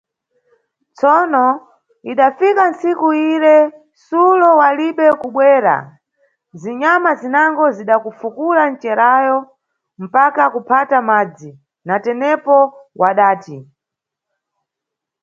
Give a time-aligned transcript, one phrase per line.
[0.97, 1.47] Tsono,
[2.11, 3.57] idafika tsiku lire,
[4.05, 5.75] Sulo walibe kubwera,
[6.61, 9.37] zinyama zinango zida fukula ncerawo
[10.03, 11.51] mpaka kuphata madzi,
[11.87, 12.57] natepo
[13.01, 13.57] wadati.